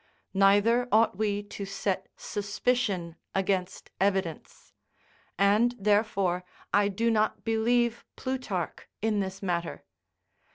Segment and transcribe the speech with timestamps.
[0.33, 4.73] Neither ought we to set suspicion against evidence;
[5.37, 6.43] and therefore
[6.73, 9.83] I do not believe Plutarch in this matter.